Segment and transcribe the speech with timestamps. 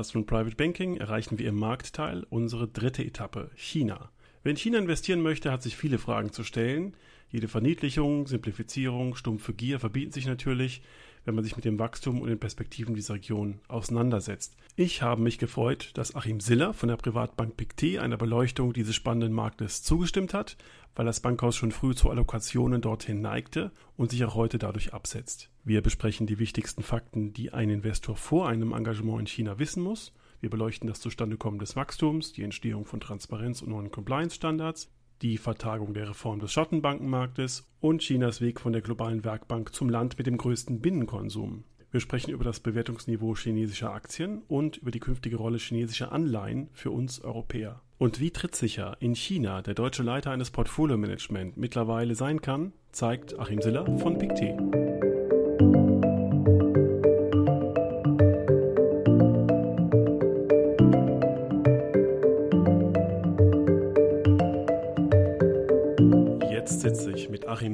[0.00, 4.10] Podcast von Private Banking erreichen wir im Marktteil unsere dritte Etappe, China.
[4.42, 6.96] Wer in China investieren möchte, hat sich viele Fragen zu stellen.
[7.30, 10.82] Jede Verniedlichung, Simplifizierung, stumpfe Gier verbieten sich natürlich,
[11.24, 14.56] wenn man sich mit dem Wachstum und den Perspektiven dieser Region auseinandersetzt.
[14.74, 19.32] Ich habe mich gefreut, dass Achim Siller von der Privatbank Pictet einer Beleuchtung dieses spannenden
[19.32, 20.56] Marktes zugestimmt hat,
[20.96, 25.50] weil das Bankhaus schon früh zu Allokationen dorthin neigte und sich auch heute dadurch absetzt.
[25.62, 30.12] Wir besprechen die wichtigsten Fakten, die ein Investor vor einem Engagement in China wissen muss.
[30.40, 34.90] Wir beleuchten das Zustandekommen des Wachstums, die Entstehung von Transparenz und neuen Compliance-Standards,
[35.22, 40.18] die Vertagung der Reform des Schattenbankenmarktes und Chinas Weg von der globalen Werkbank zum Land
[40.18, 41.64] mit dem größten Binnenkonsum.
[41.90, 46.90] Wir sprechen über das Bewertungsniveau chinesischer Aktien und über die künftige Rolle chinesischer Anleihen für
[46.92, 47.82] uns Europäer.
[47.98, 53.60] Und wie trittsicher in China der deutsche Leiter eines Portfolio-Management mittlerweile sein kann, zeigt Achim
[53.60, 54.58] Siller von Pictet.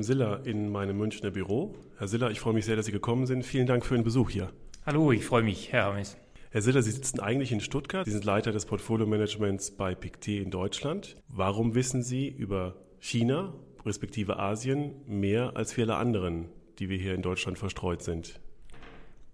[0.06, 1.74] Siller in meinem Münchner Büro.
[1.98, 3.44] Herr Siller, ich freue mich sehr, dass Sie gekommen sind.
[3.44, 4.52] Vielen Dank für den Besuch hier.
[4.86, 6.16] Hallo, ich freue mich, Herr Hermes.
[6.50, 8.06] Herr Siller, Sie sitzen eigentlich in Stuttgart.
[8.06, 11.16] Sie sind Leiter des Portfolio-Managements bei Pictet in Deutschland.
[11.28, 13.52] Warum wissen Sie über China,
[13.84, 18.38] respektive Asien, mehr als viele anderen, die wir hier in Deutschland verstreut sind?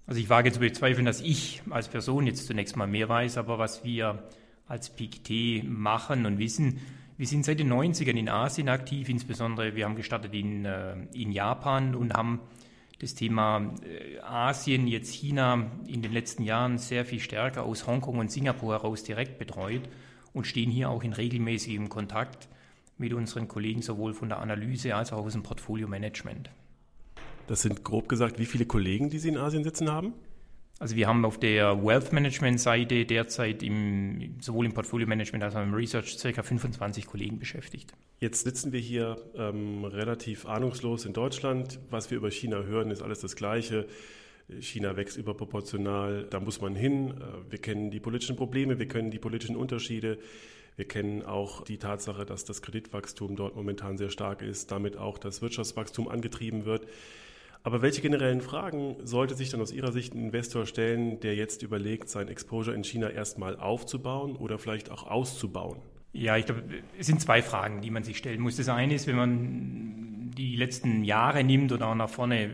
[0.07, 3.59] Also ich wage zu bezweifeln, dass ich als Person jetzt zunächst mal mehr weiß, aber
[3.59, 4.27] was wir
[4.67, 6.81] als Pictet machen und wissen,
[7.23, 11.31] wir sind seit den 90ern in Asien aktiv, insbesondere wir haben gestartet in, äh, in
[11.31, 12.41] Japan und haben
[12.99, 18.19] das Thema äh, Asien, jetzt China in den letzten Jahren sehr viel stärker aus Hongkong
[18.19, 19.83] und Singapur heraus direkt betreut
[20.33, 22.49] und stehen hier auch in regelmäßigem Kontakt
[22.99, 26.51] mit unseren Kollegen sowohl von der Analyse als auch aus dem Portfolio-Management.
[27.47, 30.15] Das sind grob gesagt, wie viele Kollegen, die Sie in Asien sitzen haben?
[30.79, 35.55] Also wir haben auf der Wealth Management Seite derzeit im, sowohl im Portfolio Management als
[35.55, 36.43] auch im Research ca.
[36.43, 37.93] 25 Kollegen beschäftigt.
[38.19, 41.79] Jetzt sitzen wir hier ähm, relativ ahnungslos in Deutschland.
[41.91, 43.87] Was wir über China hören, ist alles das Gleiche.
[44.61, 47.11] China wächst überproportional, da muss man hin.
[47.11, 50.19] Äh, wir kennen die politischen Probleme, wir kennen die politischen Unterschiede.
[50.77, 55.19] Wir kennen auch die Tatsache, dass das Kreditwachstum dort momentan sehr stark ist, damit auch
[55.19, 56.87] das Wirtschaftswachstum angetrieben wird.
[57.65, 61.63] Aber welche generellen Fragen sollte sich dann aus Ihrer Sicht ein Investor stellen, der jetzt
[61.63, 65.79] überlegt, sein Exposure in China erstmal aufzubauen oder vielleicht auch auszubauen?
[66.13, 66.65] Ja, ich glaube,
[66.99, 68.57] es sind zwei Fragen, die man sich stellen muss.
[68.57, 72.51] Das eine ist, wenn man die letzten Jahre nimmt oder auch nach vorne äh,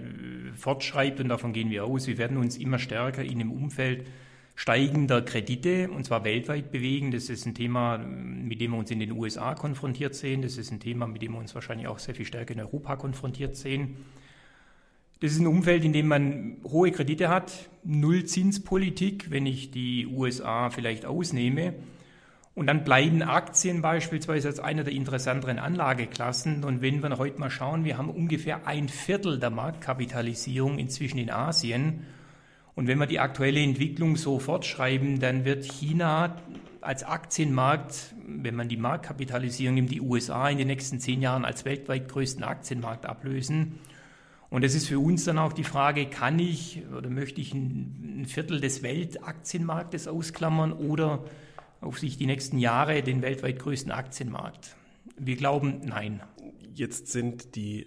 [0.54, 4.06] fortschreibt, und davon gehen wir aus, wir werden uns immer stärker in dem Umfeld
[4.54, 7.12] steigender Kredite, und zwar weltweit bewegen.
[7.12, 10.42] Das ist ein Thema, mit dem wir uns in den USA konfrontiert sehen.
[10.42, 12.96] Das ist ein Thema, mit dem wir uns wahrscheinlich auch sehr viel stärker in Europa
[12.96, 13.96] konfrontiert sehen.
[15.20, 17.52] Das ist ein Umfeld, in dem man hohe Kredite hat,
[17.82, 21.74] Nullzinspolitik, wenn ich die USA vielleicht ausnehme.
[22.54, 26.62] Und dann bleiben Aktien beispielsweise als einer der interessanteren Anlageklassen.
[26.62, 31.30] Und wenn wir heute mal schauen, wir haben ungefähr ein Viertel der Marktkapitalisierung inzwischen in
[31.30, 32.04] Asien.
[32.76, 36.36] Und wenn wir die aktuelle Entwicklung so fortschreiben, dann wird China
[36.80, 41.64] als Aktienmarkt, wenn man die Marktkapitalisierung nimmt, die USA in den nächsten zehn Jahren als
[41.64, 43.80] weltweit größten Aktienmarkt ablösen.
[44.50, 48.24] Und es ist für uns dann auch die Frage, kann ich oder möchte ich ein,
[48.26, 51.24] Viertel des Weltaktienmarktes ausklammern oder
[51.80, 54.76] auf sich die nächsten Jahre den weltweit größten Aktienmarkt?
[55.16, 56.20] Wir glauben, nein.
[56.74, 57.86] Jetzt sind die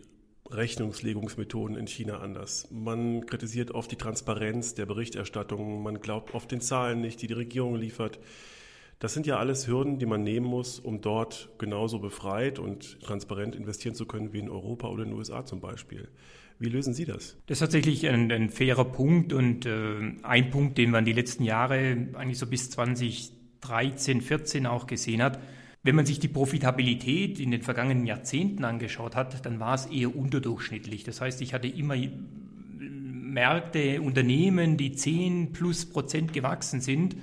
[0.50, 2.68] Rechnungslegungsmethoden in China anders.
[2.72, 7.34] Man kritisiert oft die Transparenz der Berichterstattung, man glaubt oft den Zahlen nicht, die die
[7.34, 8.20] Regierung liefert.
[9.02, 13.56] Das sind ja alles Hürden, die man nehmen muss, um dort genauso befreit und transparent
[13.56, 16.08] investieren zu können wie in Europa oder in den USA zum Beispiel.
[16.60, 17.36] Wie lösen Sie das?
[17.48, 21.44] Das ist tatsächlich ein, ein fairer Punkt und äh, ein Punkt, den man die letzten
[21.44, 25.40] Jahre, eigentlich so bis 2013, 14 auch gesehen hat.
[25.82, 30.16] Wenn man sich die Profitabilität in den vergangenen Jahrzehnten angeschaut hat, dann war es eher
[30.16, 31.04] unterdurchschnittlich.
[31.04, 31.96] Das heißt, ich hatte immer
[32.78, 37.16] Märkte, Unternehmen, die 10 plus Prozent gewachsen sind.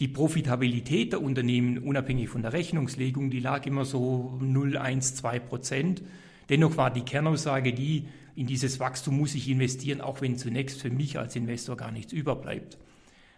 [0.00, 5.38] Die Profitabilität der Unternehmen, unabhängig von der Rechnungslegung, die lag immer so 0, 1, 2
[5.40, 6.02] Prozent.
[6.48, 8.06] Dennoch war die Kernaussage die,
[8.36, 12.12] in dieses Wachstum muss ich investieren, auch wenn zunächst für mich als Investor gar nichts
[12.12, 12.78] überbleibt.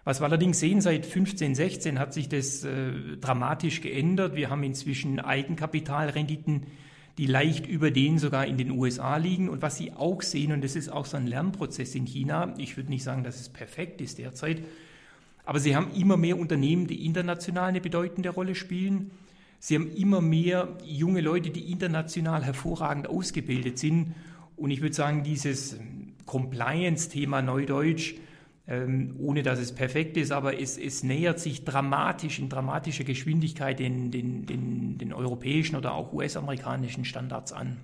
[0.05, 4.35] Was wir allerdings sehen, seit 15, 16 hat sich das äh, dramatisch geändert.
[4.35, 6.67] Wir haben inzwischen Eigenkapitalrenditen,
[7.17, 9.49] die leicht über denen sogar in den USA liegen.
[9.49, 12.77] Und was Sie auch sehen, und das ist auch so ein Lernprozess in China, ich
[12.77, 14.63] würde nicht sagen, dass es perfekt ist derzeit,
[15.45, 19.11] aber Sie haben immer mehr Unternehmen, die international eine bedeutende Rolle spielen.
[19.59, 24.15] Sie haben immer mehr junge Leute, die international hervorragend ausgebildet sind
[24.61, 25.79] und ich würde sagen, dieses
[26.27, 28.15] Compliance-Thema Neudeutsch,
[28.69, 33.79] ähm, ohne dass es perfekt ist, aber es, es nähert sich dramatisch, in dramatischer Geschwindigkeit
[33.79, 37.79] den, den, den, den europäischen oder auch US-amerikanischen Standards an.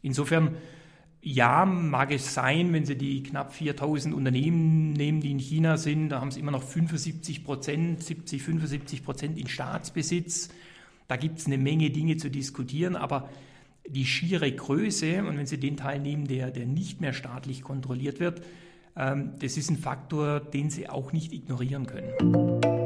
[0.00, 0.56] Insofern,
[1.30, 6.08] ja, mag es sein, wenn Sie die knapp 4000 Unternehmen nehmen, die in China sind,
[6.08, 10.48] da haben Sie immer noch 75 Prozent, 70, 75 Prozent in Staatsbesitz.
[11.06, 13.28] Da gibt es eine Menge Dinge zu diskutieren, aber
[13.86, 18.20] die schiere Größe, und wenn Sie den Teil nehmen, der, der nicht mehr staatlich kontrolliert
[18.20, 18.40] wird,
[18.96, 22.77] ähm, das ist ein Faktor, den Sie auch nicht ignorieren können.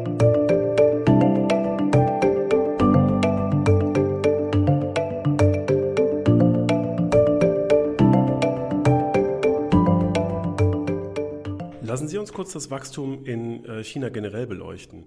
[11.93, 15.05] Lassen Sie uns kurz das Wachstum in äh, China generell beleuchten.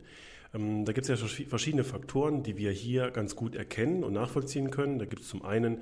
[0.54, 4.70] Ähm, da gibt es ja verschiedene Faktoren, die wir hier ganz gut erkennen und nachvollziehen
[4.70, 5.00] können.
[5.00, 5.80] Da gibt es zum einen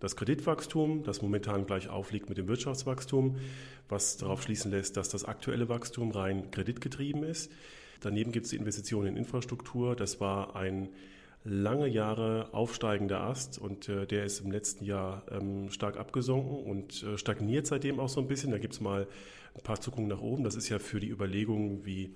[0.00, 3.36] das Kreditwachstum, das momentan gleich aufliegt mit dem Wirtschaftswachstum,
[3.90, 7.52] was darauf schließen lässt, dass das aktuelle Wachstum rein kreditgetrieben ist.
[8.00, 9.94] Daneben gibt es die Investitionen in Infrastruktur.
[9.94, 10.88] Das war ein
[11.46, 17.02] lange Jahre aufsteigender Ast und äh, der ist im letzten Jahr ähm, stark abgesunken und
[17.02, 18.50] äh, stagniert seitdem auch so ein bisschen.
[18.50, 19.06] Da gibt es mal
[19.54, 20.44] ein paar Zuckungen nach oben.
[20.44, 22.14] Das ist ja für die Überlegungen, wie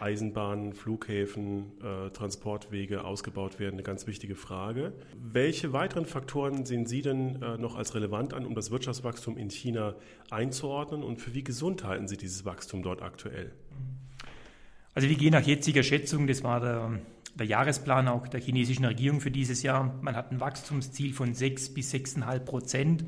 [0.00, 4.92] Eisenbahnen, Flughäfen, äh, Transportwege ausgebaut werden, eine ganz wichtige Frage.
[5.16, 9.48] Welche weiteren Faktoren sehen Sie denn äh, noch als relevant an, um das Wirtschaftswachstum in
[9.48, 9.94] China
[10.30, 13.52] einzuordnen und für wie gesund halten Sie dieses Wachstum dort aktuell?
[14.92, 17.00] Also wir gehen nach jetziger Schätzung, das war der,
[17.38, 21.74] der Jahresplan auch der chinesischen Regierung für dieses Jahr, man hat ein Wachstumsziel von 6
[21.74, 23.04] bis 6,5 Prozent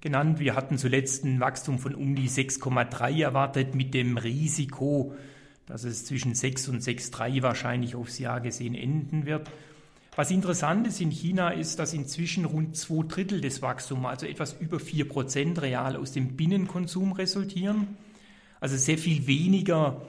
[0.00, 0.40] genannt.
[0.40, 5.14] Wir hatten zuletzt ein Wachstum von um die 6,3 erwartet mit dem Risiko,
[5.66, 9.48] dass es zwischen 6 und 6,3 wahrscheinlich aufs Jahr gesehen enden wird.
[10.16, 14.56] Was interessant ist in China ist, dass inzwischen rund zwei Drittel des Wachstums, also etwas
[14.58, 17.96] über 4 Prozent real aus dem Binnenkonsum resultieren.
[18.58, 20.02] Also sehr viel weniger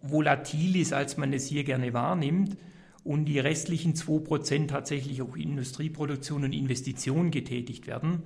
[0.00, 2.56] volatil ist, als man es hier gerne wahrnimmt.
[3.08, 8.22] Und die restlichen 2 Prozent tatsächlich auch Industrieproduktion und Investitionen getätigt werden.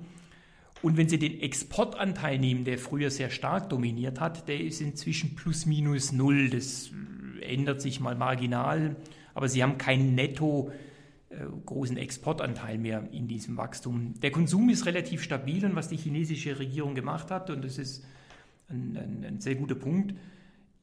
[0.81, 5.35] Und wenn Sie den Exportanteil nehmen, der früher sehr stark dominiert hat, der ist inzwischen
[5.35, 6.49] plus minus null.
[6.49, 6.91] Das
[7.39, 8.97] ändert sich mal marginal,
[9.33, 10.69] aber Sie haben keinen netto
[11.29, 14.15] äh, großen Exportanteil mehr in diesem Wachstum.
[14.21, 18.03] Der Konsum ist relativ stabil und was die chinesische Regierung gemacht hat, und das ist
[18.67, 20.13] ein, ein, ein sehr guter Punkt,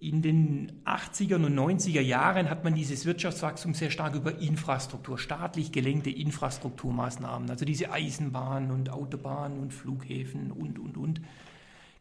[0.01, 5.73] in den 80er und 90er Jahren hat man dieses Wirtschaftswachstum sehr stark über Infrastruktur, staatlich
[5.73, 11.21] gelenkte Infrastrukturmaßnahmen, also diese Eisenbahnen und Autobahnen und Flughäfen und, und, und,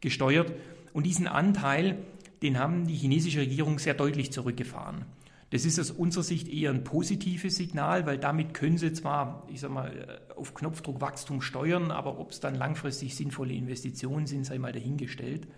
[0.00, 0.50] gesteuert.
[0.94, 1.98] Und diesen Anteil,
[2.40, 5.04] den haben die chinesische Regierung sehr deutlich zurückgefahren.
[5.50, 9.60] Das ist aus unserer Sicht eher ein positives Signal, weil damit können sie zwar, ich
[9.60, 14.58] sag mal, auf Knopfdruck Wachstum steuern, aber ob es dann langfristig sinnvolle Investitionen sind, sei
[14.58, 15.48] mal dahingestellt.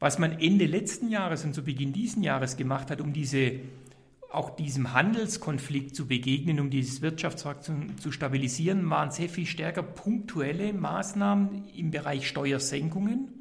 [0.00, 3.54] Was man Ende letzten Jahres und zu Beginn diesen Jahres gemacht hat, um diese,
[4.30, 10.72] auch diesem Handelskonflikt zu begegnen, um dieses Wirtschaftswachstum zu stabilisieren, waren sehr viel stärker punktuelle
[10.72, 13.32] Maßnahmen im Bereich Steuersenkungen.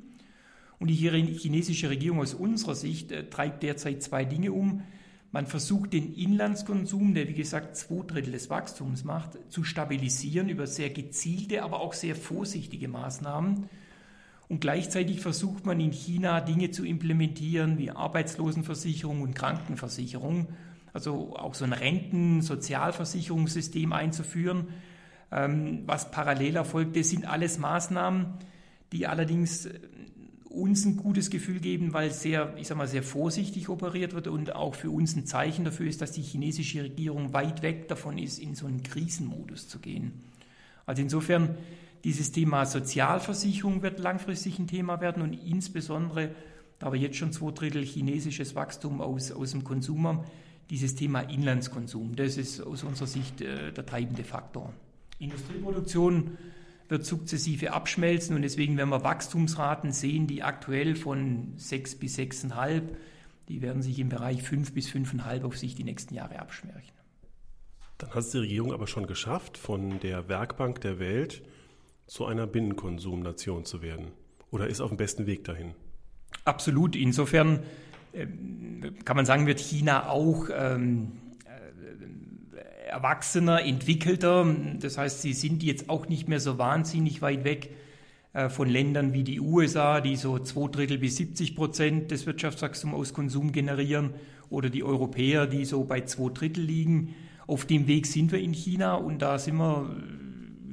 [0.80, 4.84] Und die chinesische Regierung aus unserer Sicht äh, treibt derzeit zwei Dinge um.
[5.32, 10.66] Man versucht den Inlandskonsum, der wie gesagt zwei Drittel des Wachstums macht, zu stabilisieren über
[10.66, 13.70] sehr gezielte, aber auch sehr vorsichtige Maßnahmen.
[14.50, 20.48] Und gleichzeitig versucht man in China Dinge zu implementieren wie Arbeitslosenversicherung und Krankenversicherung,
[20.94, 24.70] also auch so ein Renten-Sozialversicherungssystem einzuführen,
[25.32, 26.96] ähm, was parallel erfolgt.
[26.96, 28.36] Das sind alles Maßnahmen,
[28.94, 29.78] die allerdings äh,
[30.50, 34.56] uns ein gutes Gefühl geben, weil sehr, ich sag mal, sehr vorsichtig operiert wird und
[34.56, 38.40] auch für uns ein Zeichen dafür ist, dass die chinesische Regierung weit weg davon ist,
[38.40, 40.14] in so einen Krisenmodus zu gehen.
[40.86, 41.58] Also insofern
[42.08, 46.34] dieses Thema Sozialversicherung wird langfristig ein Thema werden und insbesondere,
[46.80, 50.24] da wir jetzt schon zwei Drittel chinesisches Wachstum aus, aus dem Konsum haben,
[50.70, 52.16] dieses Thema Inlandskonsum.
[52.16, 54.72] Das ist aus unserer Sicht äh, der treibende Faktor.
[55.20, 56.38] Industrieproduktion
[56.88, 62.84] wird sukzessive abschmelzen und deswegen werden wir Wachstumsraten sehen, die aktuell von 6 bis 6,5,
[63.50, 66.96] die werden sich im Bereich 5 bis 5,5 auf sich die nächsten Jahre abschmärchen.
[67.98, 71.44] Dann hat es die Regierung aber schon geschafft, von der Werkbank der Welt
[72.08, 74.12] zu einer Binnenkonsumnation zu werden?
[74.50, 75.74] Oder ist auf dem besten Weg dahin?
[76.46, 76.96] Absolut.
[76.96, 77.60] Insofern
[78.14, 78.26] äh,
[79.06, 81.12] kann man sagen, wird China auch ähm,
[81.46, 84.46] äh, erwachsener, entwickelter.
[84.80, 87.70] Das heißt, sie sind jetzt auch nicht mehr so wahnsinnig weit weg
[88.34, 92.94] äh, von Ländern wie die USA, die so zwei Drittel bis 70 Prozent des Wirtschaftswachstums
[92.94, 94.14] aus Konsum generieren,
[94.50, 97.16] oder die Europäer, die so bei zwei Drittel liegen.
[97.48, 99.90] Auf dem Weg sind wir in China und da sind wir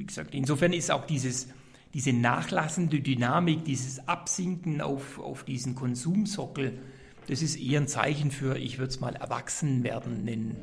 [0.05, 1.49] wie gesagt, insofern ist auch dieses,
[1.95, 6.79] diese nachlassende Dynamik, dieses Absinken auf, auf diesen Konsumsockel,
[7.27, 10.57] das ist eher ein Zeichen für, ich würde es mal Erwachsenwerden nennen.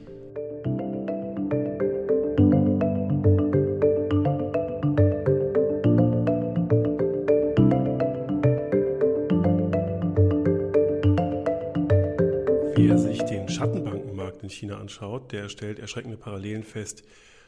[12.76, 17.04] Wer sich den Schattenbankenmarkt in China anschaut, der stellt erschreckende Parallelen fest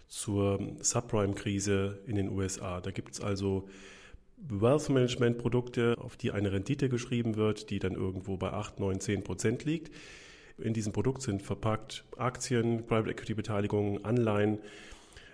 [0.07, 2.81] zur Subprime-Krise in den USA.
[2.81, 3.67] Da gibt es also
[4.38, 9.00] Wealth Management Produkte, auf die eine Rendite geschrieben wird, die dann irgendwo bei 8, 9,
[9.00, 9.91] 10 Prozent liegt.
[10.57, 14.60] In diesem Produkt sind verpackt Aktien, Private Equity Beteiligungen, Anleihen.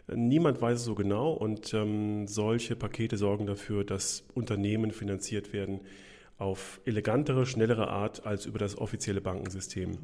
[0.07, 5.81] Niemand weiß es so genau und ähm, solche Pakete sorgen dafür, dass Unternehmen finanziert werden
[6.37, 9.97] auf elegantere, schnellere Art als über das offizielle Bankensystem.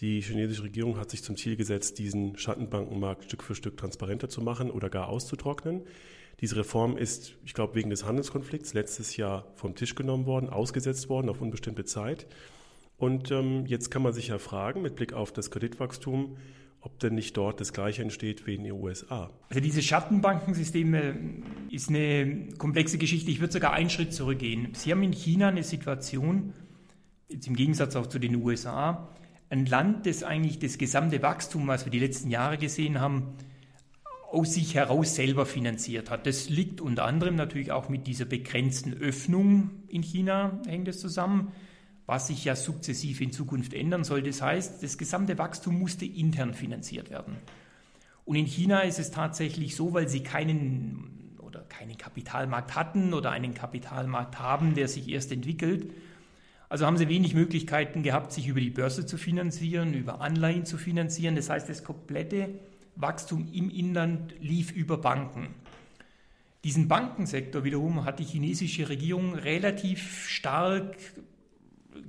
[0.00, 4.40] Die chinesische Regierung hat sich zum Ziel gesetzt, diesen Schattenbankenmarkt Stück für Stück transparenter zu
[4.40, 5.82] machen oder gar auszutrocknen.
[6.40, 11.10] Diese Reform ist, ich glaube, wegen des Handelskonflikts letztes Jahr vom Tisch genommen worden, ausgesetzt
[11.10, 12.26] worden auf unbestimmte Zeit.
[12.96, 16.38] Und ähm, jetzt kann man sich ja fragen, mit Blick auf das Kreditwachstum,
[16.80, 19.30] ob denn nicht dort das Gleiche entsteht wie in den USA.
[19.50, 21.14] Also diese Schattenbankensysteme
[21.70, 23.30] ist eine komplexe Geschichte.
[23.30, 24.68] Ich würde sogar einen Schritt zurückgehen.
[24.72, 26.54] Sie haben in China eine Situation,
[27.28, 29.14] jetzt im Gegensatz auch zu den USA,
[29.50, 33.34] ein Land, das eigentlich das gesamte Wachstum, was wir die letzten Jahre gesehen haben,
[34.30, 36.24] aus sich heraus selber finanziert hat.
[36.24, 41.52] Das liegt unter anderem natürlich auch mit dieser begrenzten Öffnung in China, hängt es zusammen,
[42.06, 44.22] was sich ja sukzessiv in Zukunft ändern soll.
[44.22, 47.36] Das heißt, das gesamte Wachstum musste intern finanziert werden.
[48.24, 53.32] Und in China ist es tatsächlich so, weil sie keinen oder keinen Kapitalmarkt hatten oder
[53.32, 55.92] einen Kapitalmarkt haben, der sich erst entwickelt,
[56.70, 60.78] also haben sie wenig Möglichkeiten gehabt, sich über die Börse zu finanzieren, über Anleihen zu
[60.78, 61.34] finanzieren.
[61.34, 62.48] Das heißt, das komplette
[62.94, 65.48] Wachstum im Inland lief über Banken.
[66.62, 70.96] Diesen Bankensektor wiederum hat die chinesische Regierung relativ stark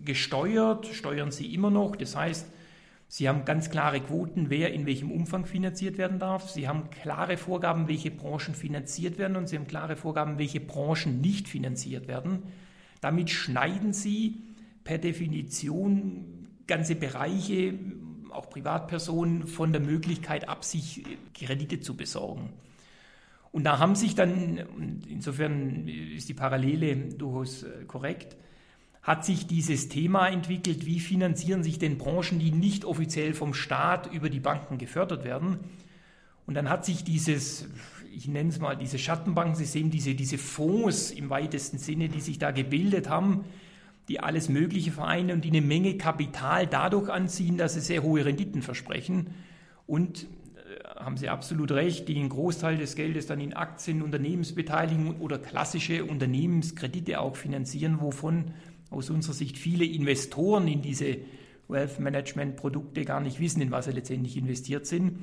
[0.06, 1.96] gesteuert, steuern sie immer noch.
[1.96, 2.46] Das heißt,
[3.08, 6.52] sie haben ganz klare Quoten, wer in welchem Umfang finanziert werden darf.
[6.52, 11.20] Sie haben klare Vorgaben, welche Branchen finanziert werden und sie haben klare Vorgaben, welche Branchen
[11.20, 12.44] nicht finanziert werden.
[13.00, 14.51] Damit schneiden sie
[14.84, 17.74] per Definition ganze Bereiche,
[18.32, 22.50] auch Privatpersonen, von der Möglichkeit ab, sich Kredite zu besorgen.
[23.52, 28.38] Und da haben sich dann, insofern ist die Parallele durchaus äh, korrekt,
[29.02, 34.12] hat sich dieses Thema entwickelt, wie finanzieren sich denn Branchen, die nicht offiziell vom Staat
[34.14, 35.60] über die Banken gefördert werden.
[36.46, 37.68] Und dann hat sich dieses,
[38.14, 42.52] ich nenne es mal, diese Schattenbankensystem, diese, diese Fonds im weitesten Sinne, die sich da
[42.52, 43.46] gebildet haben,
[44.08, 48.26] die alles Mögliche vereinen und die eine Menge Kapital dadurch anziehen, dass sie sehr hohe
[48.26, 49.32] Renditen versprechen.
[49.88, 55.20] Und äh, haben Sie absolut recht, die einen Großteil des Geldes dann in Aktien, Unternehmensbeteiligungen
[55.20, 58.54] oder klassische Unternehmenskredite auch finanzieren, wovon
[58.90, 61.18] aus unserer Sicht viele Investoren in diese
[61.68, 65.20] Wealth Management Produkte gar nicht wissen, in was sie letztendlich investiert sind.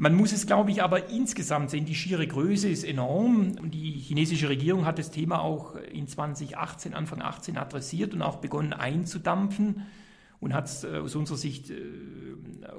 [0.00, 3.72] Man muss es, glaube ich, aber insgesamt sehen, die schiere Größe ist enorm.
[3.72, 8.72] Die chinesische Regierung hat das Thema auch in 2018, Anfang 18 adressiert und auch begonnen
[8.72, 9.82] einzudampfen
[10.38, 11.74] und hat es äh, aus unserer Sicht, äh,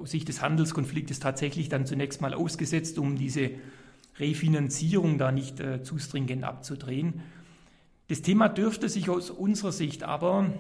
[0.02, 3.52] aus Sicht des Handelskonfliktes tatsächlich dann zunächst mal ausgesetzt, um diese
[4.18, 7.16] Refinanzierung da nicht äh, zu stringent abzudrehen.
[8.08, 10.54] Das Thema dürfte sich aus unserer Sicht aber,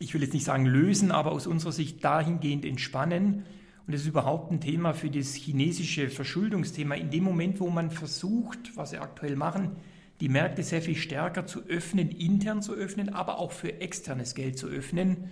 [0.00, 3.44] ich will jetzt nicht sagen lösen, aber aus unserer Sicht dahingehend entspannen,
[3.86, 6.94] und das ist überhaupt ein Thema für das chinesische Verschuldungsthema.
[6.94, 9.72] In dem Moment, wo man versucht, was sie aktuell machen,
[10.20, 14.56] die Märkte sehr viel stärker zu öffnen, intern zu öffnen, aber auch für externes Geld
[14.56, 15.30] zu öffnen,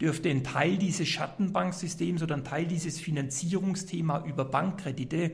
[0.00, 5.32] dürfte ein Teil dieses Schattenbanksystems oder ein Teil dieses Finanzierungsthema über Bankkredite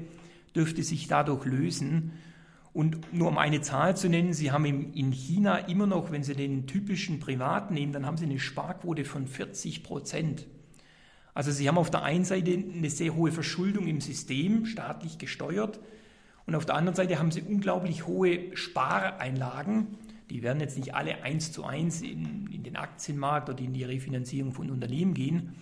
[0.55, 2.13] dürfte sich dadurch lösen.
[2.73, 6.35] Und nur um eine Zahl zu nennen, Sie haben in China immer noch, wenn Sie
[6.35, 10.47] den typischen Privat nehmen, dann haben Sie eine Sparquote von 40 Prozent.
[11.35, 15.81] Also sie haben auf der einen Seite eine sehr hohe Verschuldung im System, staatlich gesteuert,
[16.47, 19.97] und auf der anderen Seite haben sie unglaublich hohe Spareinlagen.
[20.31, 23.85] Die werden jetzt nicht alle eins zu eins in, in den Aktienmarkt oder in die
[23.85, 25.55] Refinanzierung von Unternehmen gehen.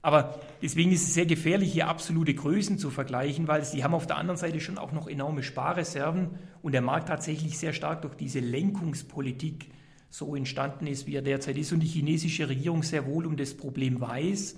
[0.00, 4.06] Aber deswegen ist es sehr gefährlich, hier absolute Größen zu vergleichen, weil sie haben auf
[4.06, 6.30] der anderen Seite schon auch noch enorme Sparreserven
[6.62, 9.68] und der Markt tatsächlich sehr stark durch diese Lenkungspolitik
[10.08, 11.72] so entstanden ist, wie er derzeit ist.
[11.72, 14.56] Und die chinesische Regierung sehr wohl um das Problem weiß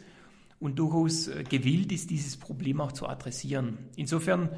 [0.60, 3.78] und durchaus äh, gewillt ist, dieses Problem auch zu adressieren.
[3.96, 4.50] Insofern,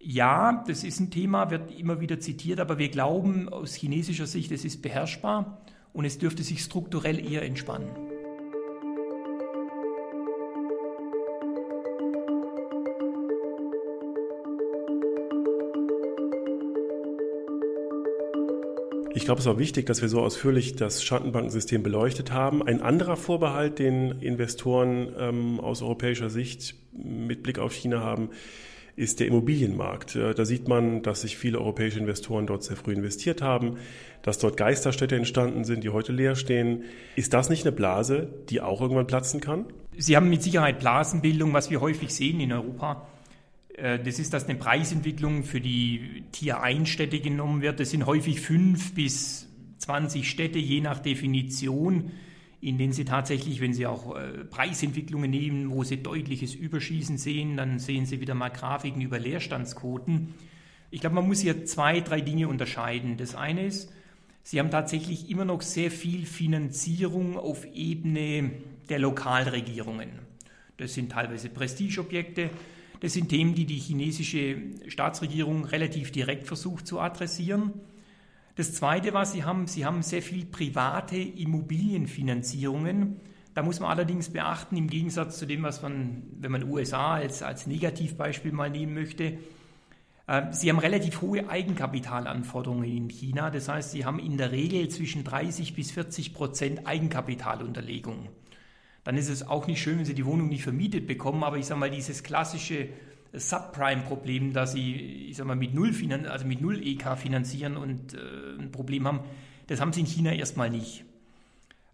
[0.00, 4.50] ja, das ist ein Thema, wird immer wieder zitiert, aber wir glauben aus chinesischer Sicht,
[4.52, 5.60] es ist beherrschbar
[5.92, 8.09] und es dürfte sich strukturell eher entspannen.
[19.20, 22.62] Ich glaube, es war wichtig, dass wir so ausführlich das Schattenbankensystem beleuchtet haben.
[22.62, 28.30] Ein anderer Vorbehalt, den Investoren ähm, aus europäischer Sicht mit Blick auf China haben,
[28.96, 30.16] ist der Immobilienmarkt.
[30.16, 33.76] Da sieht man, dass sich viele europäische Investoren dort sehr früh investiert haben,
[34.22, 36.84] dass dort Geisterstädte entstanden sind, die heute leer stehen.
[37.14, 39.66] Ist das nicht eine Blase, die auch irgendwann platzen kann?
[39.98, 43.06] Sie haben mit Sicherheit Blasenbildung, was wir häufig sehen in Europa.
[43.74, 47.80] Äh, das ist, dass eine Preisentwicklung für die Tier 1 Städte genommen wird.
[47.80, 49.48] Das sind häufig fünf bis
[49.78, 52.10] 20 Städte, je nach Definition
[52.60, 57.56] in denen Sie tatsächlich, wenn Sie auch äh, Preisentwicklungen nehmen, wo Sie deutliches Überschießen sehen,
[57.56, 60.34] dann sehen Sie wieder mal Grafiken über Leerstandsquoten.
[60.90, 63.16] Ich glaube, man muss hier zwei, drei Dinge unterscheiden.
[63.16, 63.90] Das eine ist,
[64.42, 68.50] Sie haben tatsächlich immer noch sehr viel Finanzierung auf Ebene
[68.88, 70.10] der Lokalregierungen.
[70.76, 72.50] Das sind teilweise Prestigeobjekte.
[73.00, 77.72] Das sind Themen, die die chinesische Staatsregierung relativ direkt versucht zu adressieren.
[78.56, 83.16] Das Zweite, was Sie haben, Sie haben sehr viel private Immobilienfinanzierungen.
[83.54, 87.42] Da muss man allerdings beachten, im Gegensatz zu dem, was man, wenn man USA als,
[87.42, 89.38] als Negativbeispiel mal nehmen möchte,
[90.26, 93.50] äh, Sie haben relativ hohe Eigenkapitalanforderungen in China.
[93.50, 98.28] Das heißt, Sie haben in der Regel zwischen 30 bis 40 Prozent Eigenkapitalunterlegung.
[99.04, 101.66] Dann ist es auch nicht schön, wenn Sie die Wohnung nicht vermietet bekommen, aber ich
[101.66, 102.88] sage mal, dieses klassische
[103.32, 104.94] Subprime-Problem, dass sie,
[105.28, 105.92] ich sag mal, mit Null,
[106.28, 108.18] also mit Null EK finanzieren und äh,
[108.58, 109.20] ein Problem haben,
[109.68, 111.04] das haben sie in China erstmal nicht.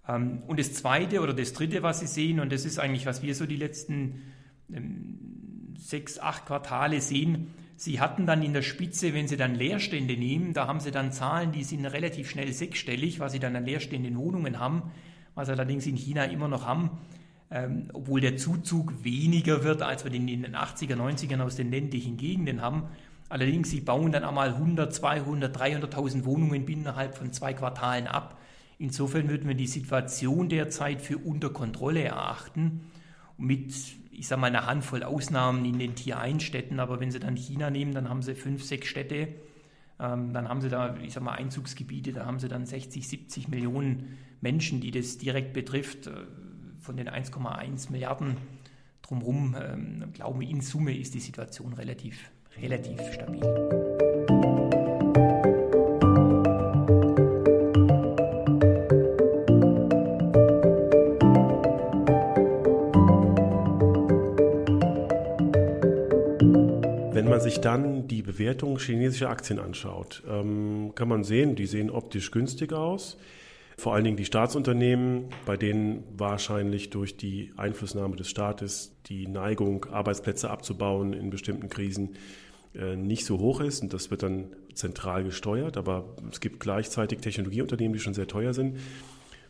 [0.09, 3.23] Ähm, und das Zweite oder das Dritte, was sie sehen, und das ist eigentlich, was
[3.23, 4.23] wir so die letzten
[4.73, 10.17] ähm, sechs, acht Quartale sehen, sie hatten dann in der Spitze, wenn sie dann Leerstände
[10.17, 13.67] nehmen, da haben sie dann Zahlen, die sind relativ schnell sechsstellig, was sie dann an
[13.67, 14.91] Leerständen Wohnungen haben,
[15.37, 16.91] was sie allerdings in China immer noch haben
[17.51, 21.71] ähm, obwohl der Zuzug weniger wird, als wir den in den 80er, 90ern aus den
[21.71, 22.85] ländlichen Gegenden haben.
[23.29, 28.39] Allerdings, sie bauen dann einmal 100, 200, 300.000 Wohnungen innerhalb von zwei Quartalen ab.
[28.79, 32.83] Insofern würden wir die Situation derzeit für unter Kontrolle erachten.
[33.39, 33.75] Mit,
[34.11, 36.79] ich sage mal, einer Handvoll Ausnahmen in den Tier-1-Städten.
[36.79, 39.29] Aber wenn Sie dann China nehmen, dann haben Sie fünf, sechs Städte.
[39.99, 42.13] Ähm, dann haben Sie da, ich sage mal, Einzugsgebiete.
[42.13, 46.09] Da haben Sie dann 60, 70 Millionen Menschen, die das direkt betrifft
[46.81, 48.37] von den 1,1 Milliarden
[49.03, 52.31] drumherum, ähm, glauben in Summe ist die Situation relativ,
[52.63, 53.41] relativ stabil.
[67.13, 71.91] Wenn man sich dann die Bewertung chinesischer Aktien anschaut, ähm, kann man sehen, die sehen
[71.91, 73.19] optisch günstig aus.
[73.79, 79.85] Vor allen Dingen die Staatsunternehmen, bei denen wahrscheinlich durch die Einflussnahme des Staates die Neigung,
[79.85, 82.15] Arbeitsplätze abzubauen in bestimmten Krisen
[82.75, 85.77] äh, nicht so hoch ist und das wird dann zentral gesteuert.
[85.77, 88.79] Aber es gibt gleichzeitig Technologieunternehmen, die schon sehr teuer sind.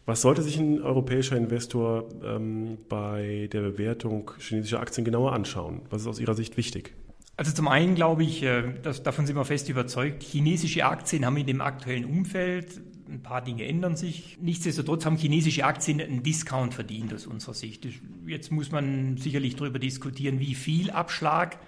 [0.07, 5.83] Was sollte sich ein europäischer Investor ähm, bei der Bewertung chinesischer Aktien genauer anschauen?
[5.91, 6.95] Was ist aus Ihrer Sicht wichtig?
[7.37, 11.37] Also zum einen glaube ich, äh, dass, davon sind wir fest überzeugt, chinesische Aktien haben
[11.37, 14.39] in dem aktuellen Umfeld ein paar Dinge ändern sich.
[14.41, 17.87] Nichtsdestotrotz haben chinesische Aktien einen Discount verdient aus unserer Sicht.
[18.27, 21.59] Jetzt muss man sicherlich darüber diskutieren, wie viel Abschlag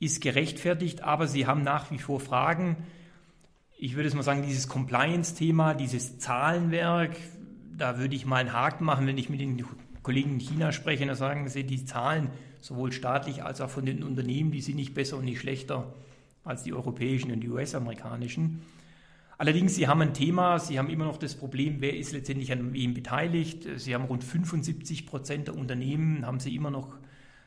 [0.00, 2.76] ist gerechtfertigt, aber sie haben nach wie vor Fragen.
[3.78, 7.16] Ich würde es mal sagen, dieses Compliance-Thema, dieses Zahlenwerk,
[7.76, 9.64] da würde ich mal einen Haken machen, wenn ich mit den
[10.02, 14.02] Kollegen in China spreche, dann sagen sie, die Zahlen sowohl staatlich als auch von den
[14.02, 15.92] Unternehmen, die sind nicht besser und nicht schlechter
[16.44, 18.62] als die europäischen und die US-amerikanischen.
[19.38, 22.72] Allerdings, Sie haben ein Thema, Sie haben immer noch das Problem, wer ist letztendlich an
[22.72, 23.68] wem beteiligt.
[23.76, 26.98] Sie haben rund 75 Prozent der Unternehmen, haben Sie immer noch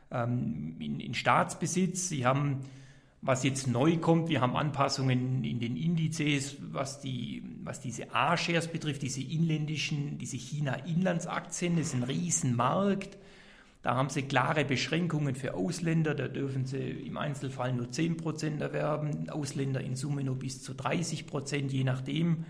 [0.10, 2.08] ähm, in, in, Staatsbesitz.
[2.08, 2.62] Sie haben,
[3.22, 8.70] was jetzt neu kommt, wir haben Anpassungen in den Indizes, was, die, was diese A-Shares
[8.70, 13.18] betrifft, diese inländischen, diese China-Inlandsaktien, das ist ein Riesenmarkt.
[13.82, 16.14] Da haben sie klare Beschränkungen für Ausländer.
[16.14, 20.74] Da dürfen sie im Einzelfall nur 10 Prozent erwerben, Ausländer in Summe nur bis zu
[20.74, 22.46] 30 Prozent, je nachdem.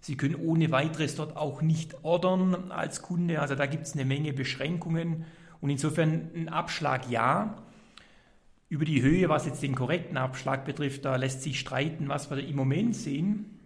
[0.00, 3.40] Sie können ohne weiteres dort auch nicht ordern als Kunde.
[3.40, 5.26] Also da gibt es eine Menge Beschränkungen.
[5.60, 7.62] Und insofern ein Abschlag ja.
[8.68, 12.38] Über die Höhe, was jetzt den korrekten Abschlag betrifft, da lässt sich streiten, was wir
[12.38, 13.58] im Moment sehen.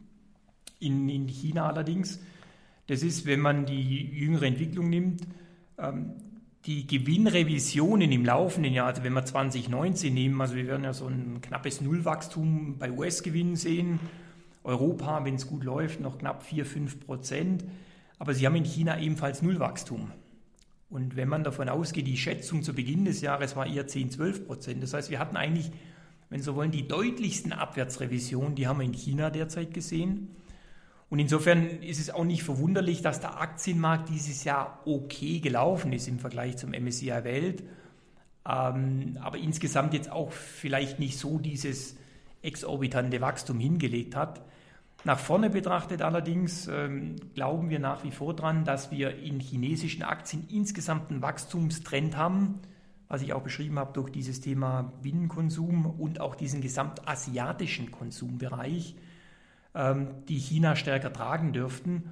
[0.81, 2.21] In, in China allerdings.
[2.88, 5.23] Das ist, wenn man die jüngere Entwicklung nimmt,
[5.79, 6.16] ähm,
[6.66, 11.07] die Gewinnrevisionen im laufenden Jahr, also wenn wir 2019 nehmen, also wir werden ja so
[11.07, 14.00] ein knappes Nullwachstum bei US-Gewinnen sehen,
[14.64, 17.64] Europa, wenn es gut läuft, noch knapp 4, 5 Prozent,
[18.18, 20.11] aber sie haben in China ebenfalls Nullwachstum.
[20.90, 24.46] Und wenn man davon ausgeht, die Schätzung zu Beginn des Jahres war eher 10, 12
[24.46, 24.83] Prozent.
[24.83, 25.70] Das heißt, wir hatten eigentlich,
[26.31, 30.37] wenn Sie wollen, die deutlichsten Abwärtsrevisionen, die haben wir in China derzeit gesehen.
[31.09, 36.09] Und insofern ist es auch nicht verwunderlich, dass der Aktienmarkt dieses Jahr okay gelaufen ist
[36.09, 37.62] im Vergleich zum MSCI Welt.
[38.49, 41.97] Ähm, aber insgesamt jetzt auch vielleicht nicht so dieses
[42.42, 44.42] exorbitante Wachstum hingelegt hat.
[45.05, 50.03] Nach vorne betrachtet allerdings ähm, glauben wir nach wie vor daran, dass wir in chinesischen
[50.03, 52.61] Aktien insgesamt einen Wachstumstrend haben,
[53.07, 58.97] was ich auch beschrieben habe durch dieses Thema Binnenkonsum und auch diesen gesamtasiatischen Konsumbereich,
[60.29, 62.05] die China stärker tragen dürften.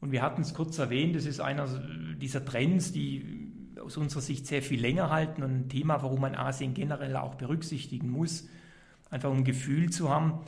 [0.00, 1.68] Und wir hatten es kurz erwähnt, das ist einer
[2.16, 6.34] dieser Trends, die aus unserer Sicht sehr viel länger halten und ein Thema, warum man
[6.34, 8.48] Asien generell auch berücksichtigen muss,
[9.10, 10.40] einfach um ein Gefühl zu haben,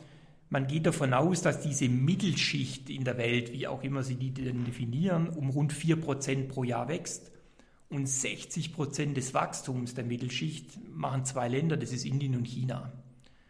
[0.49, 4.33] man geht davon aus, dass diese Mittelschicht in der Welt, wie auch immer Sie die
[4.33, 7.33] denn definieren, um rund 4% pro Jahr wächst.
[7.88, 12.92] Und 60% des Wachstums der Mittelschicht machen zwei Länder, das ist Indien und China.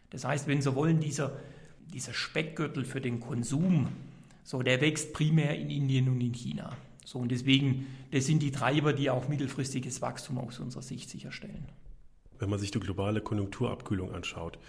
[0.09, 1.37] Das heißt, wenn Sie wollen, dieser,
[1.93, 3.89] dieser Speckgürtel für den Konsum,
[4.43, 6.75] so, der wächst primär in Indien und in China.
[7.03, 11.65] So, und deswegen, das sind die Treiber, die auch mittelfristiges Wachstum aus unserer Sicht sicherstellen.
[12.39, 14.59] Wenn man sich die globale Konjunkturabkühlung anschaut,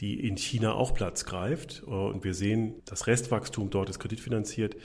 [0.00, 1.82] die in China auch Platz greift.
[1.84, 4.76] Und wir sehen, das Restwachstum dort ist kreditfinanziert.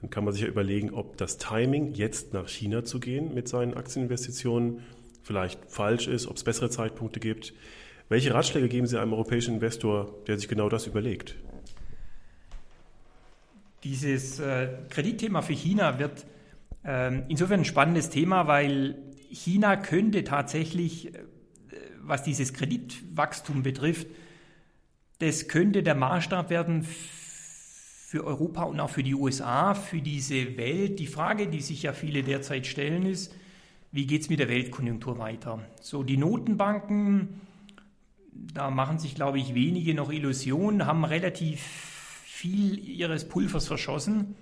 [0.00, 3.48] Dann kann man sich ja überlegen, ob das Timing, jetzt nach China zu gehen mit
[3.48, 4.80] seinen Aktieninvestitionen,
[5.22, 7.54] vielleicht falsch ist, ob es bessere Zeitpunkte gibt.
[8.08, 11.36] Welche Ratschläge geben Sie einem europäischen Investor, der sich genau das überlegt?
[13.82, 16.26] Dieses äh, Kreditthema für China wird
[16.84, 18.96] äh, insofern ein spannendes Thema, weil
[19.30, 21.18] China könnte tatsächlich, äh,
[22.00, 24.06] was dieses Kreditwachstum betrifft,
[25.18, 26.86] das könnte der Maßstab werden
[28.14, 30.98] für Europa und auch für die USA, für diese Welt.
[30.98, 33.34] Die Frage, die sich ja viele derzeit stellen, ist,
[33.92, 35.60] wie geht es mit der Weltkonjunktur weiter?
[35.80, 37.40] So, die Notenbanken,
[38.34, 44.36] da machen sich, glaube ich, wenige noch Illusionen, haben relativ viel ihres Pulvers verschossen.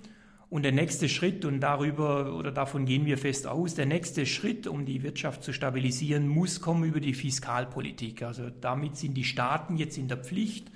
[0.53, 4.67] Und der nächste Schritt, und darüber oder davon gehen wir fest aus, der nächste Schritt,
[4.67, 8.23] um die Wirtschaft zu stabilisieren, muss kommen über die Fiskalpolitik.
[8.23, 10.71] Also damit sind die Staaten jetzt in der Pflicht.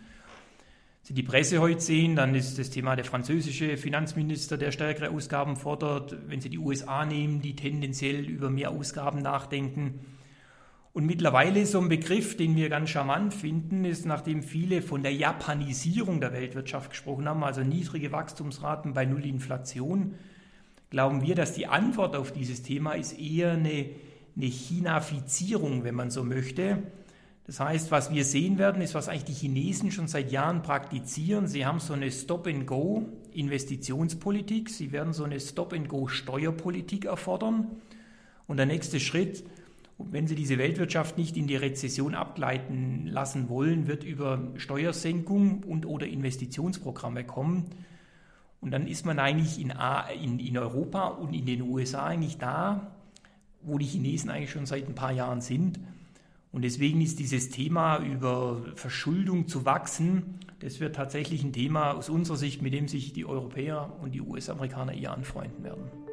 [1.02, 5.56] Sie die Presse heute sehen, dann ist das Thema der französische Finanzminister, der stärkere Ausgaben
[5.56, 6.16] fordert.
[6.26, 10.00] Wenn Sie die USA nehmen, die tendenziell über mehr Ausgaben nachdenken.
[10.96, 15.12] Und mittlerweile so ein Begriff, den wir ganz charmant finden, ist, nachdem viele von der
[15.12, 20.14] Japanisierung der Weltwirtschaft gesprochen haben, also niedrige Wachstumsraten bei Null Inflation,
[20.88, 23.90] glauben wir, dass die Antwort auf dieses Thema ist eher eine,
[24.36, 26.78] eine Chinafizierung, wenn man so möchte.
[27.44, 31.46] Das heißt, was wir sehen werden, ist, was eigentlich die Chinesen schon seit Jahren praktizieren.
[31.46, 34.70] Sie haben so eine Stop-and-Go-Investitionspolitik.
[34.70, 37.82] Sie werden so eine Stop-and-Go-Steuerpolitik erfordern.
[38.46, 39.44] Und der nächste Schritt
[39.98, 45.62] und wenn Sie diese Weltwirtschaft nicht in die Rezession abgleiten lassen wollen, wird über Steuersenkung
[45.62, 47.64] und oder Investitionsprogramme kommen.
[48.60, 49.72] Und dann ist man eigentlich in,
[50.22, 52.92] in, in Europa und in den USA eigentlich da,
[53.62, 55.80] wo die Chinesen eigentlich schon seit ein paar Jahren sind.
[56.52, 62.08] Und deswegen ist dieses Thema über Verschuldung zu wachsen, das wird tatsächlich ein Thema aus
[62.08, 66.05] unserer Sicht, mit dem sich die Europäer und die US-Amerikaner eher anfreunden werden.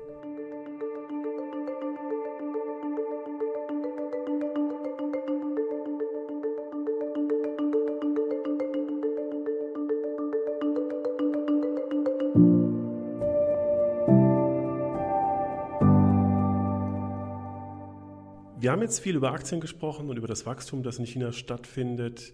[18.63, 22.31] Wir haben jetzt viel über Aktien gesprochen und über das Wachstum, das in China stattfindet.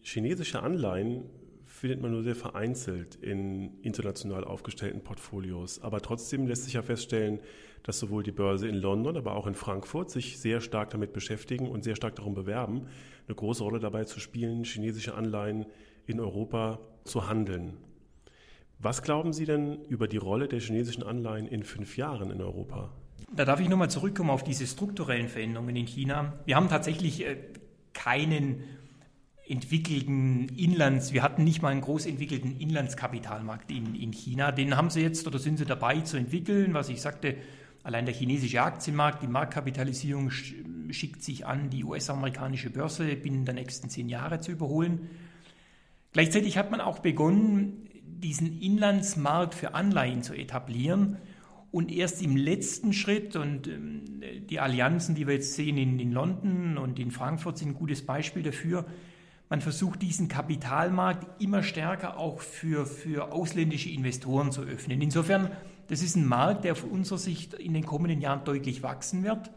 [0.00, 1.24] Chinesische Anleihen
[1.66, 5.82] findet man nur sehr vereinzelt in international aufgestellten Portfolios.
[5.82, 7.40] Aber trotzdem lässt sich ja feststellen,
[7.82, 11.68] dass sowohl die Börse in London, aber auch in Frankfurt sich sehr stark damit beschäftigen
[11.68, 12.86] und sehr stark darum bewerben,
[13.26, 15.66] eine große Rolle dabei zu spielen, chinesische Anleihen
[16.06, 17.76] in Europa zu handeln.
[18.78, 22.90] Was glauben Sie denn über die Rolle der chinesischen Anleihen in fünf Jahren in Europa?
[23.34, 26.32] Da darf ich nochmal zurückkommen auf diese strukturellen Veränderungen in China.
[26.46, 27.36] Wir haben tatsächlich äh,
[27.92, 28.64] keinen
[29.46, 34.52] entwickelten Inlands, wir hatten nicht mal einen groß entwickelten Inlandskapitalmarkt in, in China.
[34.52, 36.74] Den haben sie jetzt oder sind sie dabei zu entwickeln.
[36.74, 37.36] Was ich sagte,
[37.82, 43.88] allein der chinesische Aktienmarkt, die Marktkapitalisierung schickt sich an, die US-amerikanische Börse binnen der nächsten
[43.88, 45.08] zehn Jahre zu überholen.
[46.12, 51.18] Gleichzeitig hat man auch begonnen, diesen Inlandsmarkt für Anleihen zu etablieren.
[51.70, 56.12] Und erst im letzten Schritt, und ähm, die Allianzen, die wir jetzt sehen in, in
[56.12, 58.86] London und in Frankfurt, sind ein gutes Beispiel dafür,
[59.50, 65.00] man versucht diesen Kapitalmarkt immer stärker auch für, für ausländische Investoren zu öffnen.
[65.00, 65.50] Insofern,
[65.88, 69.50] das ist ein Markt, der von unserer Sicht in den kommenden Jahren deutlich wachsen wird.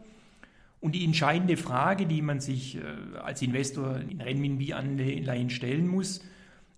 [0.80, 2.80] Und die entscheidende Frage, die man sich äh,
[3.22, 6.22] als Investor in Renminbi-Anleihen stellen muss,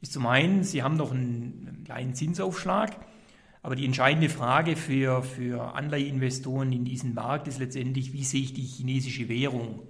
[0.01, 2.97] ist zum einen, sie haben noch einen kleinen Zinsaufschlag,
[3.65, 8.53] aber die entscheidende Frage für, für Anleiheinvestoren in diesen Markt ist letztendlich, wie sehe ich
[8.53, 9.81] die chinesische Währung?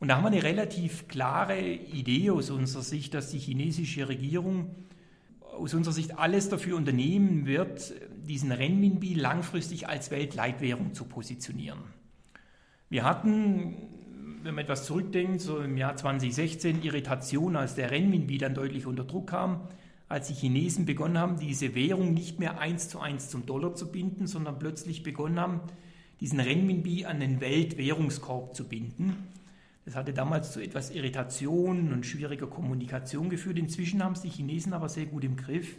[0.00, 4.74] Und da haben wir eine relativ klare Idee aus unserer Sicht, dass die chinesische Regierung
[5.40, 7.92] aus unserer Sicht alles dafür unternehmen wird,
[8.26, 11.80] diesen Renminbi langfristig als Weltleitwährung zu positionieren.
[12.88, 13.76] Wir hatten,
[14.42, 19.04] wenn man etwas zurückdenkt, so im Jahr 2016 Irritation, als der Renminbi dann deutlich unter
[19.04, 19.68] Druck kam,
[20.08, 23.90] als die Chinesen begonnen haben, diese Währung nicht mehr eins zu eins zum Dollar zu
[23.90, 25.60] binden, sondern plötzlich begonnen haben,
[26.20, 29.16] diesen Renminbi an den Weltwährungskorb zu binden.
[29.84, 33.58] Das hatte damals zu etwas Irritation und schwieriger Kommunikation geführt.
[33.58, 35.76] Inzwischen haben es die Chinesen aber sehr gut im Griff.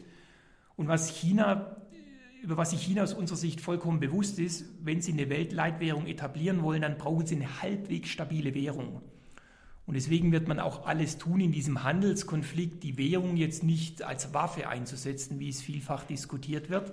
[0.75, 1.75] Und was China,
[2.41, 6.63] über was sich China aus unserer Sicht vollkommen bewusst ist, wenn sie eine Weltleitwährung etablieren
[6.63, 9.01] wollen, dann brauchen sie eine halbwegs stabile Währung.
[9.87, 14.33] Und deswegen wird man auch alles tun in diesem Handelskonflikt, die Währung jetzt nicht als
[14.33, 16.91] Waffe einzusetzen, wie es vielfach diskutiert wird.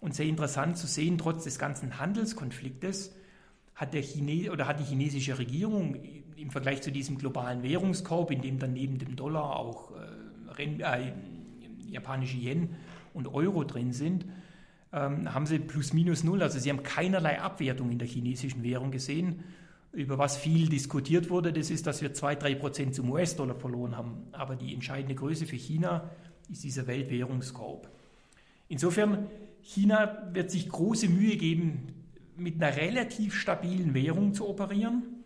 [0.00, 3.12] Und sehr interessant zu sehen, trotz des ganzen Handelskonfliktes
[3.74, 5.96] hat, der Chine oder hat die chinesische Regierung
[6.36, 9.90] im Vergleich zu diesem globalen Währungskorb, in dem dann neben dem Dollar auch
[10.56, 11.12] äh, äh,
[11.90, 12.70] japanische Yen
[13.14, 14.26] und Euro drin sind,
[14.92, 16.40] ähm, haben sie plus minus null.
[16.42, 19.42] Also sie haben keinerlei Abwertung in der chinesischen Währung gesehen.
[19.92, 23.96] Über was viel diskutiert wurde, das ist, dass wir zwei, drei Prozent zum US-Dollar verloren
[23.96, 24.28] haben.
[24.32, 26.10] Aber die entscheidende Größe für China
[26.50, 27.90] ist dieser Weltwährungskorb.
[28.68, 29.26] Insofern,
[29.62, 31.94] China wird sich große Mühe geben,
[32.36, 35.18] mit einer relativ stabilen Währung zu operieren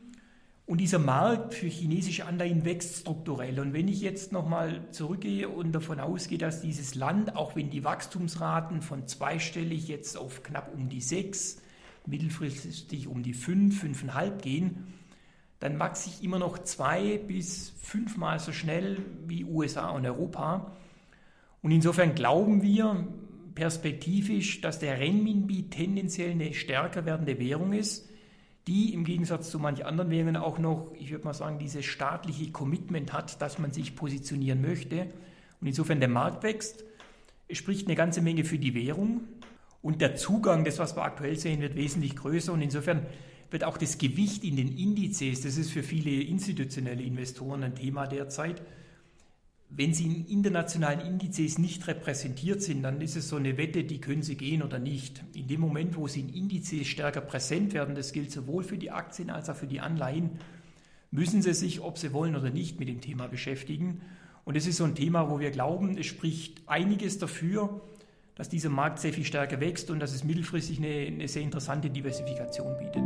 [0.64, 3.58] und dieser Markt für chinesische Anleihen wächst strukturell.
[3.60, 7.84] Und wenn ich jetzt nochmal zurückgehe und davon ausgehe, dass dieses Land, auch wenn die
[7.84, 11.60] Wachstumsraten von zweistellig jetzt auf knapp um die sechs,
[12.06, 14.94] mittelfristig um die fünf, fünfeinhalb gehen,
[15.60, 20.72] dann wachse ich immer noch zwei bis fünfmal so schnell wie USA und Europa.
[21.62, 23.06] Und insofern glauben wir
[23.54, 28.08] perspektivisch, dass der Renminbi tendenziell eine stärker werdende Währung ist
[28.66, 32.50] die im Gegensatz zu manchen anderen Währungen auch noch, ich würde mal sagen, dieses staatliche
[32.52, 35.08] Commitment hat, dass man sich positionieren möchte.
[35.60, 36.84] Und insofern der Markt wächst,
[37.50, 39.22] spricht eine ganze Menge für die Währung
[39.82, 43.06] und der Zugang, das was wir aktuell sehen, wird wesentlich größer und insofern
[43.50, 48.06] wird auch das Gewicht in den Indizes, das ist für viele institutionelle Investoren ein Thema
[48.06, 48.62] derzeit,
[49.74, 54.02] wenn sie in internationalen Indizes nicht repräsentiert sind, dann ist es so eine Wette, die
[54.02, 55.24] können sie gehen oder nicht.
[55.32, 58.90] In dem Moment, wo sie in Indizes stärker präsent werden, das gilt sowohl für die
[58.90, 60.38] Aktien als auch für die Anleihen,
[61.10, 64.02] müssen sie sich, ob sie wollen oder nicht, mit dem Thema beschäftigen.
[64.44, 67.80] Und es ist so ein Thema, wo wir glauben, es spricht einiges dafür,
[68.42, 71.88] dass dieser Markt sehr viel stärker wächst und dass es mittelfristig eine, eine sehr interessante
[71.88, 73.04] Diversifikation bietet.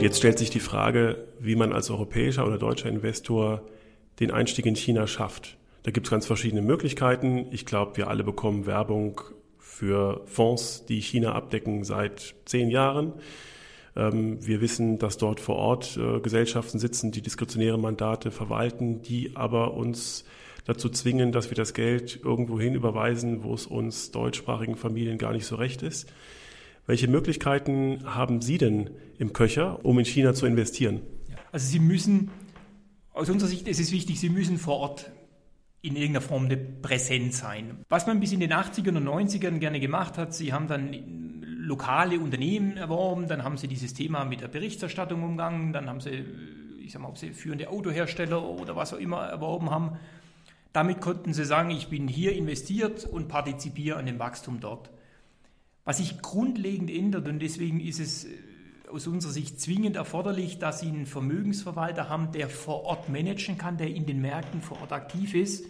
[0.00, 3.62] Jetzt stellt sich die Frage, wie man als europäischer oder deutscher Investor
[4.18, 5.57] den Einstieg in China schafft.
[5.82, 7.46] Da gibt es ganz verschiedene Möglichkeiten.
[7.50, 9.20] Ich glaube, wir alle bekommen Werbung
[9.58, 13.12] für Fonds, die China abdecken seit zehn Jahren.
[13.96, 19.36] Ähm, wir wissen, dass dort vor Ort äh, Gesellschaften sitzen, die diskretionäre Mandate verwalten, die
[19.36, 20.24] aber uns
[20.64, 25.32] dazu zwingen, dass wir das Geld irgendwo hin überweisen, wo es uns deutschsprachigen Familien gar
[25.32, 26.08] nicht so recht ist.
[26.86, 31.00] Welche Möglichkeiten haben Sie denn im Köcher, um in China zu investieren?
[31.52, 32.30] Also Sie müssen,
[33.12, 35.10] aus unserer Sicht ist es wichtig, Sie müssen vor Ort
[35.82, 37.84] in irgendeiner Form eine Präsenz sein.
[37.88, 40.92] Was man bis in den 80ern und 90ern gerne gemacht hat, Sie haben dann
[41.58, 46.24] lokale Unternehmen erworben, dann haben Sie dieses Thema mit der Berichterstattung umgangen, dann haben Sie,
[46.82, 49.98] ich sag mal, ob Sie führende Autohersteller oder was auch immer erworben haben.
[50.72, 54.90] Damit konnten Sie sagen, ich bin hier investiert und partizipiere an dem Wachstum dort.
[55.84, 58.26] Was sich grundlegend ändert und deswegen ist es
[58.90, 63.76] aus unserer Sicht zwingend erforderlich, dass Sie einen Vermögensverwalter haben, der vor Ort managen kann,
[63.76, 65.66] der in den Märkten vor Ort aktiv ist.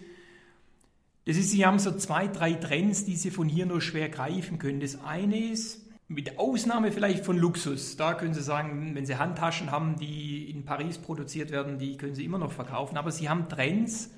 [1.24, 4.58] Das ist, Sie haben so zwei, drei Trends, die Sie von hier nur schwer greifen
[4.58, 4.80] können.
[4.80, 9.70] Das eine ist, mit Ausnahme vielleicht von Luxus, da können Sie sagen, wenn Sie Handtaschen
[9.70, 12.96] haben, die in Paris produziert werden, die können Sie immer noch verkaufen.
[12.96, 14.10] Aber Sie haben Trends,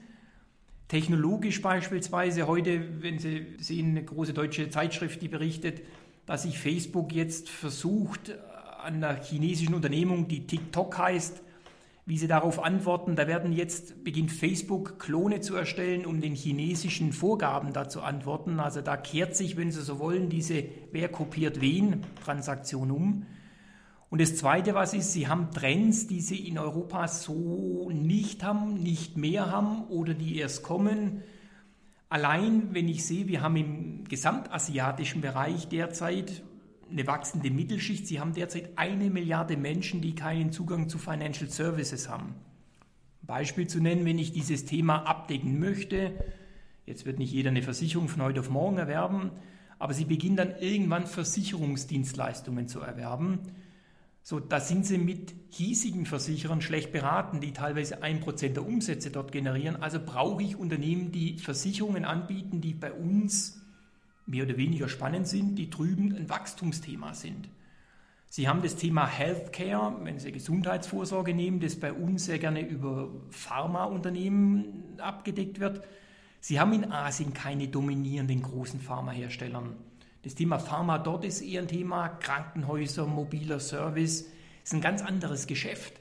[0.90, 5.82] Technologisch beispielsweise heute, wenn Sie sehen, eine große deutsche Zeitschrift, die berichtet,
[6.26, 8.36] dass sich Facebook jetzt versucht,
[8.82, 11.42] einer chinesischen Unternehmung, die TikTok heißt,
[12.06, 13.14] wie sie darauf antworten.
[13.14, 18.58] Da werden jetzt, beginnt Facebook Klone zu erstellen, um den chinesischen Vorgaben da zu antworten.
[18.58, 23.26] Also da kehrt sich, wenn Sie so wollen, diese Wer kopiert wen Transaktion um.
[24.08, 28.74] Und das Zweite, was ist, sie haben Trends, die sie in Europa so nicht haben,
[28.74, 31.22] nicht mehr haben oder die erst kommen.
[32.08, 36.42] Allein, wenn ich sehe, wir haben im gesamtasiatischen Bereich derzeit
[36.90, 38.06] eine wachsende Mittelschicht.
[38.06, 42.34] Sie haben derzeit eine Milliarde Menschen, die keinen Zugang zu Financial Services haben.
[43.22, 46.12] Beispiel zu nennen, wenn ich dieses Thema abdecken möchte,
[46.86, 49.30] jetzt wird nicht jeder eine Versicherung von heute auf morgen erwerben,
[49.78, 53.40] aber sie beginnen dann irgendwann Versicherungsdienstleistungen zu erwerben.
[54.22, 59.10] So, da sind sie mit hiesigen Versicherern schlecht beraten, die teilweise ein Prozent der Umsätze
[59.10, 59.76] dort generieren.
[59.76, 63.59] Also brauche ich Unternehmen, die Versicherungen anbieten, die bei uns
[64.26, 67.48] mehr oder weniger spannend sind, die drüben ein Wachstumsthema sind.
[68.32, 73.08] Sie haben das Thema Healthcare, wenn Sie Gesundheitsvorsorge nehmen, das bei uns sehr gerne über
[73.30, 75.82] Pharmaunternehmen abgedeckt wird.
[76.40, 79.74] Sie haben in Asien keine dominierenden großen Pharmaherstellern.
[80.22, 84.24] Das Thema Pharma dort ist eher ein Thema Krankenhäuser, mobiler Service.
[84.24, 85.94] Das ist ein ganz anderes Geschäft,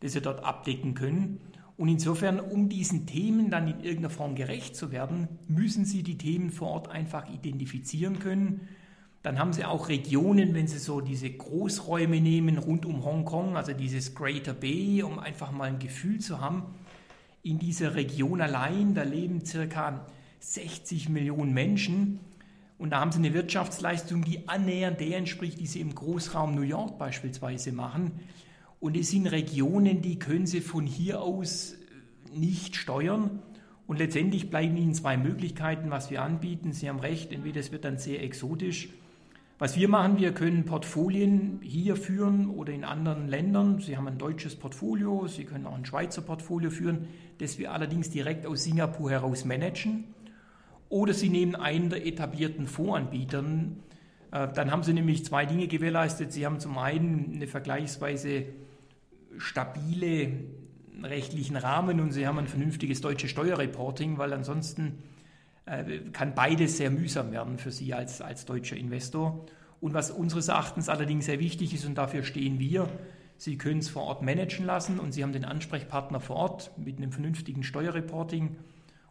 [0.00, 1.40] das Sie dort abdecken können.
[1.80, 6.18] Und insofern, um diesen Themen dann in irgendeiner Form gerecht zu werden, müssen Sie die
[6.18, 8.68] Themen vor Ort einfach identifizieren können.
[9.22, 13.72] Dann haben Sie auch Regionen, wenn Sie so diese Großräume nehmen rund um Hongkong, also
[13.72, 16.64] dieses Greater Bay, um einfach mal ein Gefühl zu haben.
[17.42, 20.04] In dieser Region allein, da leben circa
[20.40, 22.20] 60 Millionen Menschen.
[22.76, 26.60] Und da haben sie eine Wirtschaftsleistung, die annähernd der entspricht, die sie im Großraum New
[26.60, 28.20] York beispielsweise machen.
[28.80, 31.76] Und es sind Regionen, die können sie von hier aus
[32.34, 33.42] nicht steuern.
[33.86, 36.72] Und letztendlich bleiben ihnen zwei Möglichkeiten, was wir anbieten.
[36.72, 38.88] Sie haben recht, entweder es wird dann sehr exotisch.
[39.58, 43.80] Was wir machen, wir können Portfolien hier führen oder in anderen Ländern.
[43.80, 48.08] Sie haben ein deutsches Portfolio, Sie können auch ein Schweizer Portfolio führen, das wir allerdings
[48.08, 50.04] direkt aus Singapur heraus managen.
[50.88, 53.76] Oder Sie nehmen einen der etablierten Fondsanbietern.
[54.32, 56.32] Äh, dann haben Sie nämlich zwei Dinge gewährleistet.
[56.32, 58.46] Sie haben zum einen eine vergleichsweise
[59.38, 60.32] stabile
[61.02, 64.98] rechtlichen Rahmen und Sie haben ein vernünftiges deutsches Steuerreporting, weil ansonsten
[65.66, 69.46] äh, kann beides sehr mühsam werden für Sie als, als deutscher Investor.
[69.80, 72.88] Und was unseres Erachtens allerdings sehr wichtig ist, und dafür stehen wir,
[73.38, 76.98] Sie können es vor Ort managen lassen und Sie haben den Ansprechpartner vor Ort mit
[76.98, 78.56] einem vernünftigen Steuerreporting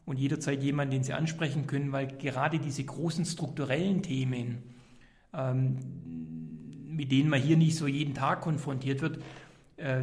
[0.06, 4.60] und jederzeit jemanden, den Sie ansprechen können, weil gerade diese großen strukturellen Themen,
[5.34, 5.78] ähm,
[6.88, 9.20] mit denen man hier nicht so jeden Tag konfrontiert wird,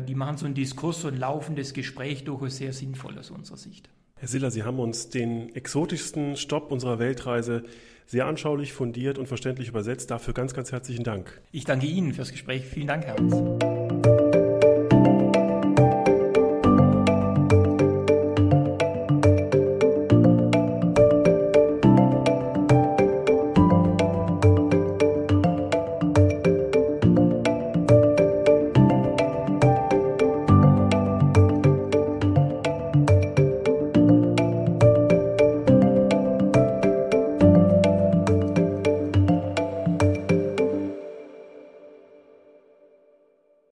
[0.07, 3.89] die machen so einen Diskurs, so ein laufendes Gespräch durchaus sehr sinnvoll aus unserer Sicht.
[4.19, 7.65] Herr Siller, Sie haben uns den exotischsten Stopp unserer Weltreise
[8.07, 10.11] sehr anschaulich, fundiert und verständlich übersetzt.
[10.11, 11.41] Dafür ganz, ganz herzlichen Dank.
[11.53, 12.65] Ich danke Ihnen fürs Gespräch.
[12.65, 13.86] Vielen Dank, Herr Hans.